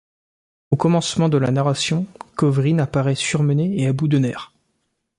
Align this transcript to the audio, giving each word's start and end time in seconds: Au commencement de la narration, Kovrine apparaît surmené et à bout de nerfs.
Au 0.71 0.77
commencement 0.77 1.29
de 1.29 1.37
la 1.37 1.51
narration, 1.51 2.07
Kovrine 2.35 2.79
apparaît 2.79 3.13
surmené 3.13 3.79
et 3.79 3.85
à 3.85 3.93
bout 3.93 4.07
de 4.07 4.17
nerfs. 4.17 4.51